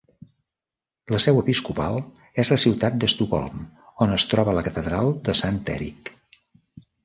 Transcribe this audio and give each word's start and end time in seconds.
La 1.15 1.19
seu 1.25 1.41
episcopal 1.41 1.99
és 2.45 2.51
la 2.55 2.57
ciutat 2.65 2.97
d'Estocolm, 3.03 3.61
on 4.07 4.17
es 4.19 4.29
troba 4.35 4.59
la 4.61 4.67
catedral 4.71 5.15
de 5.31 5.41
Sant 5.45 5.65
Èric. 5.79 6.15